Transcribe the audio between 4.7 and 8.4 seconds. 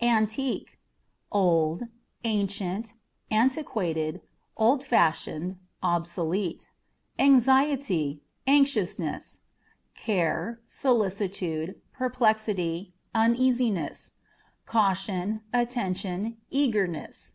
fashioned, obsolete. Anxiety,